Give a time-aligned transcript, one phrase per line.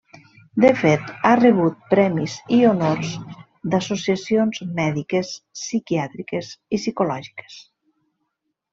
[0.63, 3.13] De fet, ha rebut premis i honors
[3.75, 7.65] d'associacions mèdiques, psiquiàtriques i psicològiques.